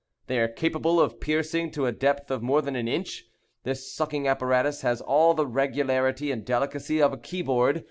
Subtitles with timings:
[0.25, 3.25] They are capable of piercing to a depth of more than an inch.
[3.65, 7.79] This sucking apparatus has all the regularity and delicacy of a key board.